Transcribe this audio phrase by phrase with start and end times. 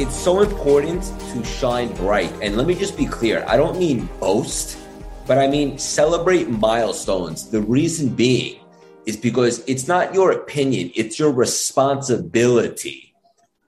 [0.00, 2.32] It's so important to shine bright.
[2.40, 4.78] And let me just be clear I don't mean boast,
[5.26, 7.50] but I mean celebrate milestones.
[7.50, 8.60] The reason being
[9.04, 13.14] is because it's not your opinion, it's your responsibility,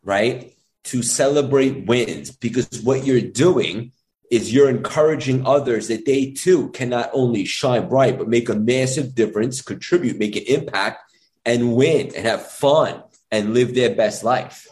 [0.05, 0.57] right?
[0.85, 3.93] To celebrate wins because what you're doing
[4.31, 8.55] is you're encouraging others that they too can not only shine bright, but make a
[8.55, 11.13] massive difference, contribute, make an impact,
[11.45, 14.67] and win and have fun and live their best life.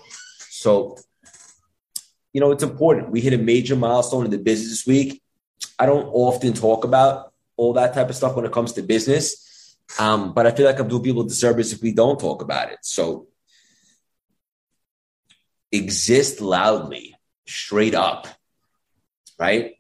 [0.49, 0.97] So
[2.33, 3.11] you know, it's important.
[3.11, 5.23] We hit a major milestone in the business week.
[5.79, 9.77] I don't often talk about all that type of stuff when it comes to business,
[9.99, 12.71] um, but I feel like I'm doing people a disservice if we don't talk about
[12.71, 12.79] it.
[12.83, 13.29] So
[15.73, 18.27] exist loudly, straight up,
[19.39, 19.75] right?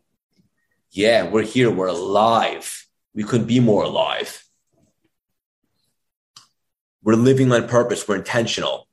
[0.90, 1.70] Yeah, we're here.
[1.70, 2.86] We're alive.
[3.14, 4.44] We couldn't be more alive.
[7.02, 8.06] We're living on purpose.
[8.06, 8.88] We're intentional.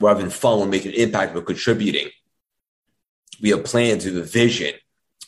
[0.00, 0.60] We're having fun.
[0.60, 1.34] We're making an impact.
[1.34, 2.10] We're contributing
[3.40, 4.74] we have plans, we have a vision.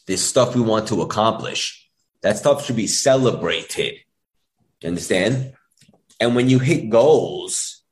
[0.06, 1.88] There's stuff we want to accomplish.
[2.22, 3.94] That stuff should be celebrated.
[4.80, 5.54] You understand?
[6.18, 7.82] And when you hit goals,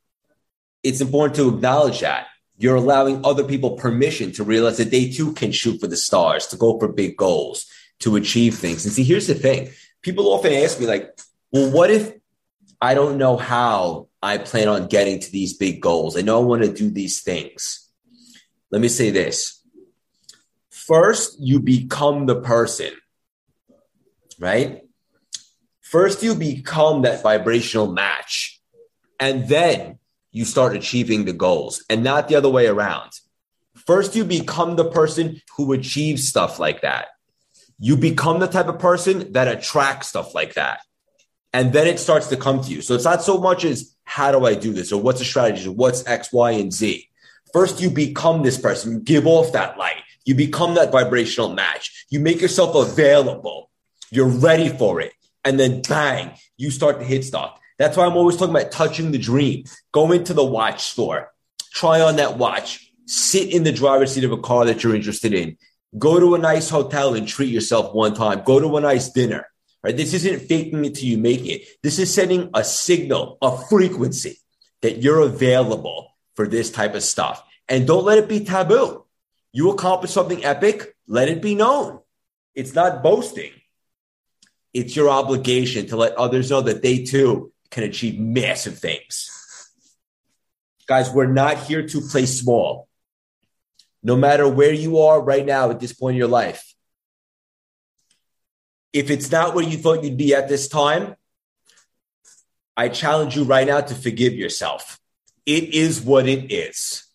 [0.83, 2.27] it's important to acknowledge that.
[2.57, 6.47] You're allowing other people permission to realize that they too can shoot for the stars,
[6.47, 7.65] to go for big goals,
[7.99, 8.85] to achieve things.
[8.85, 9.69] And see, here's the thing
[10.01, 11.17] people often ask me, like,
[11.51, 12.13] well, what if
[12.81, 16.17] I don't know how I plan on getting to these big goals?
[16.17, 17.89] I know I want to do these things.
[18.71, 19.58] Let me say this
[20.89, 22.91] first you become the person,
[24.39, 24.81] right?
[25.81, 28.59] First you become that vibrational match,
[29.19, 29.99] and then
[30.31, 33.11] you start achieving the goals, and not the other way around.
[33.85, 37.07] First, you become the person who achieves stuff like that.
[37.79, 40.81] You become the type of person that attracts stuff like that.
[41.53, 42.81] And then it starts to come to you.
[42.81, 45.67] So it's not so much as how do I do this or what's the strategy
[45.67, 47.07] or what's X, Y, and Z.
[47.53, 48.91] First, you become this person.
[48.91, 50.03] You give off that light.
[50.29, 52.05] You become that vibrational match.
[52.11, 53.71] You make yourself available.
[54.11, 55.11] You're ready for it.
[55.43, 57.59] And then bang, you start to hit stuff.
[57.79, 59.63] That's why I'm always talking about touching the dream.
[59.91, 61.31] Go into the watch store,
[61.73, 65.33] try on that watch, sit in the driver's seat of a car that you're interested
[65.33, 65.57] in.
[65.97, 68.43] Go to a nice hotel and treat yourself one time.
[68.45, 69.47] Go to a nice dinner.
[69.83, 69.97] Right?
[69.97, 71.63] This isn't faking it till you make it.
[71.81, 74.37] This is sending a signal, a frequency
[74.83, 77.43] that you're available for this type of stuff.
[77.67, 79.05] And don't let it be taboo.
[79.51, 81.99] You accomplish something epic, let it be known.
[82.53, 83.51] It's not boasting.
[84.73, 89.29] It's your obligation to let others know that they too can achieve massive things.
[90.87, 92.87] Guys, we're not here to play small.
[94.01, 96.73] No matter where you are right now at this point in your life,
[98.93, 101.15] if it's not where you thought you'd be at this time,
[102.75, 104.99] I challenge you right now to forgive yourself.
[105.45, 107.08] It is what it is.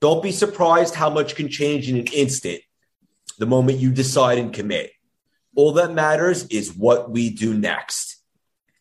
[0.00, 2.60] Don't be surprised how much can change in an instant
[3.38, 4.92] the moment you decide and commit.
[5.54, 8.16] All that matters is what we do next.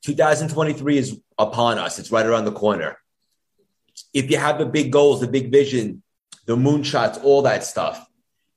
[0.06, 2.98] 2023 is upon us, it's right around the corner.
[4.14, 6.04] If you have the big goals, the big vision,
[6.46, 8.06] the moonshots, all that stuff,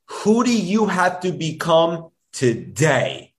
[0.06, 3.34] who do you have to become today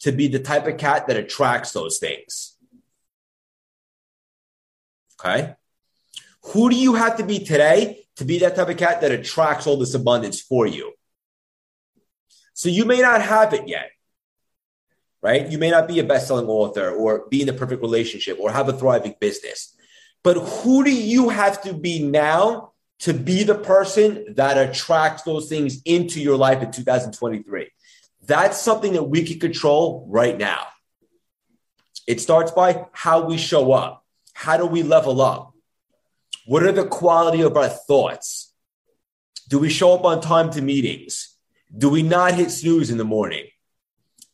[0.00, 2.56] to be the type of cat that attracts those things?
[5.20, 5.54] Okay.
[6.52, 9.66] Who do you have to be today to be that type of cat that attracts
[9.66, 10.92] all this abundance for you.
[12.54, 13.90] So you may not have it yet,
[15.22, 15.50] right?
[15.50, 18.68] You may not be a best-selling author or be in the perfect relationship or have
[18.68, 19.76] a thriving business.
[20.22, 25.48] But who do you have to be now to be the person that attracts those
[25.48, 27.70] things into your life in 2023?
[28.26, 30.66] That's something that we can control right now.
[32.06, 34.04] It starts by how we show up.
[34.34, 35.53] How do we level up?
[36.46, 38.52] What are the quality of our thoughts?
[39.48, 41.36] Do we show up on time to meetings?
[41.76, 43.46] Do we not hit snooze in the morning?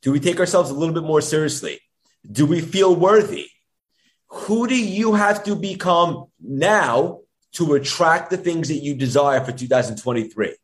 [0.03, 1.81] Do we take ourselves a little bit more seriously?
[2.31, 3.49] Do we feel worthy?
[4.29, 7.21] Who do you have to become now
[7.53, 10.57] to attract the things that you desire for 2023?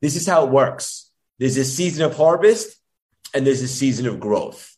[0.00, 1.10] This is how it works.
[1.38, 2.76] There's a season of harvest
[3.34, 4.76] and there's a season of growth,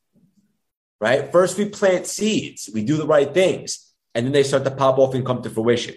[1.00, 1.30] right?
[1.30, 3.87] First, we plant seeds, we do the right things
[4.18, 5.94] and then they start to pop off and come to fruition.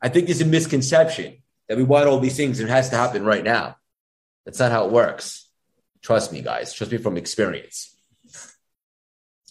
[0.00, 1.36] I think there's a misconception
[1.68, 3.76] that we want all these things and it has to happen right now.
[4.44, 5.48] That's not how it works.
[6.02, 6.72] Trust me, guys.
[6.72, 7.94] Trust me from experience.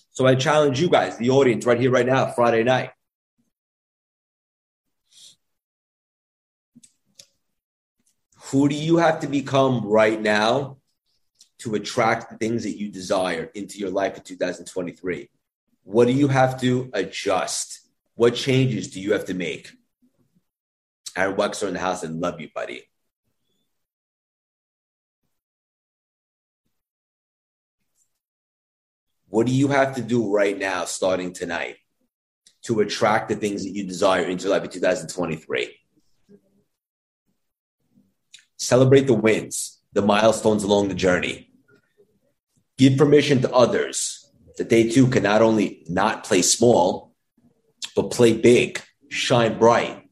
[0.09, 2.89] So I challenge you guys, the audience, right here, right now, Friday night.
[8.49, 10.79] Who do you have to become right now
[11.59, 15.29] to attract the things that you desire into your life in 2023?
[15.83, 17.81] What do you have to adjust?
[18.15, 19.71] What changes do you have to make?
[21.17, 22.83] Aaron Wexler in the house and love you, buddy.
[29.27, 31.77] What do you have to do right now, starting tonight,
[32.63, 35.77] to attract the things that you desire into life in 2023?
[38.57, 41.49] Celebrate the wins, the milestones along the journey.
[42.77, 44.20] Give permission to others
[44.57, 47.13] that they too can not only not play small,
[47.95, 50.09] but play big, shine bright,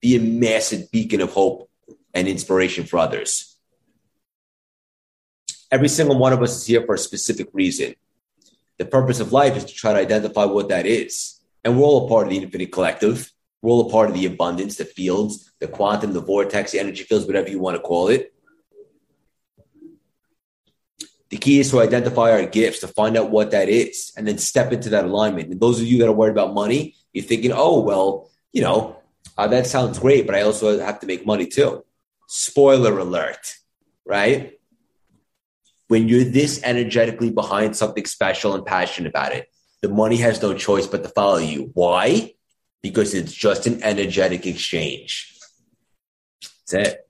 [0.00, 1.70] be a massive beacon of hope
[2.14, 3.56] and inspiration for others.
[5.70, 7.94] Every single one of us is here for a specific reason
[8.78, 11.40] the purpose of life is to try to identify what that is.
[11.64, 13.32] And we're all a part of the infinite collective.
[13.62, 17.02] We're all a part of the abundance, the fields, the quantum, the vortex, the energy
[17.04, 18.34] fields, whatever you want to call it.
[21.30, 24.38] The key is to identify our gifts, to find out what that is, and then
[24.38, 25.50] step into that alignment.
[25.50, 28.96] And those of you that are worried about money, you're thinking, oh, well, you know,
[29.36, 31.84] uh, that sounds great, but I also have to make money too.
[32.28, 33.56] Spoiler alert,
[34.04, 34.56] right?
[35.88, 39.48] when you're this energetically behind something special and passionate about it,
[39.82, 41.70] the money has no choice but to follow you.
[41.74, 42.34] Why?
[42.82, 45.38] Because it's just an energetic exchange.
[46.40, 47.08] That's it.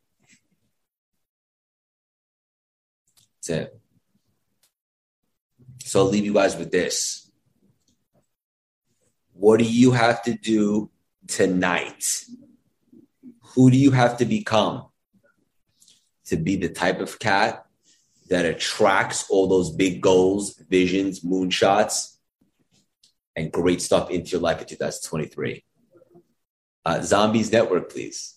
[3.36, 3.75] That's it.
[5.86, 7.30] So I'll leave you guys with this.
[9.34, 10.90] What do you have to do
[11.28, 12.24] tonight?
[13.54, 14.86] Who do you have to become
[16.24, 17.66] to be the type of cat
[18.30, 22.16] that attracts all those big goals, visions, moonshots,
[23.36, 25.64] and great stuff into your life in 2023.
[26.84, 28.34] Uh, Zombies Network, please.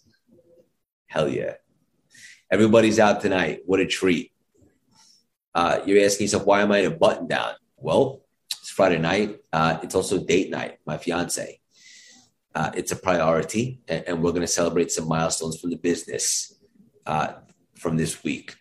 [1.08, 1.56] Hell yeah.
[2.52, 3.62] Everybody's out tonight.
[3.66, 4.32] What a treat.
[5.54, 7.54] Uh, you're asking yourself, why am I in a button down?
[7.78, 9.40] Well, it's Friday night.
[9.52, 11.60] Uh, it's also date night, my fiance.
[12.56, 16.54] Uh, it's a priority, and, and we're going to celebrate some milestones from the business
[17.06, 17.34] uh,
[17.76, 18.56] from this week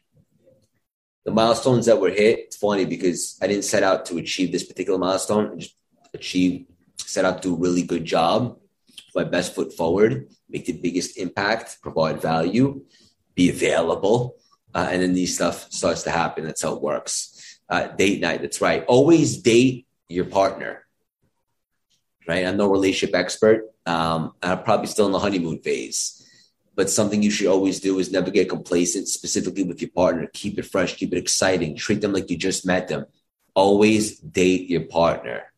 [1.29, 4.65] the milestones that were hit, it's funny because I didn't set out to achieve this
[4.65, 5.53] particular milestone.
[5.53, 5.77] I just
[6.15, 6.65] achieve,
[6.97, 8.59] set out to do a really good job,
[9.13, 12.83] put my best foot forward, make the biggest impact, provide value,
[13.35, 14.38] be available.
[14.75, 16.45] Uh, and then these stuff starts to happen.
[16.45, 17.61] That's how it works.
[17.69, 18.43] Uh, date night.
[18.43, 18.85] That's right.
[18.87, 20.85] Always date your partner.
[22.27, 22.47] Right.
[22.47, 23.63] I'm no relationship expert.
[23.87, 26.19] Um, I'm probably still in the honeymoon phase
[26.79, 30.29] but something you should always do is never get complacent, specifically with your partner.
[30.33, 33.05] Keep it fresh, keep it exciting, treat them like you just met them.
[33.53, 35.53] Always date your partner.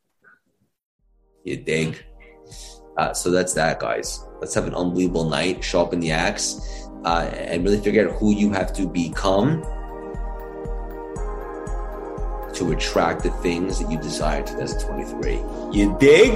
[1.45, 2.03] You dig?
[2.97, 4.25] Uh, so that's that, guys.
[4.41, 8.53] Let's have an unbelievable night, sharpen the axe, uh, and really figure out who you
[8.53, 9.63] have to become
[12.55, 15.41] to attract the things that you desire in 2023.
[15.73, 16.35] You dig?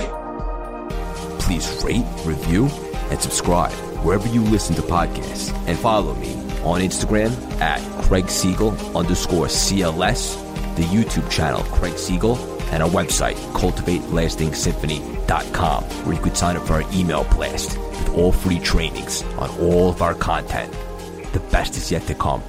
[1.41, 2.67] Please rate, review,
[3.11, 3.73] and subscribe
[4.05, 10.37] wherever you listen to podcasts and follow me on Instagram at Craig Siegel underscore CLS,
[10.77, 12.37] the YouTube channel Craig Siegel,
[12.75, 18.33] and our website, cultivatelastingsymphony.com, where you could sign up for our email blast with all
[18.33, 20.75] free trainings on all of our content.
[21.33, 22.43] The best is yet to come.